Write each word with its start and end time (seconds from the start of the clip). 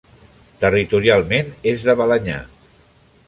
Territorialment, 0.63 1.53
és 1.73 1.87
de 1.89 1.95
Balenyà. 2.01 2.39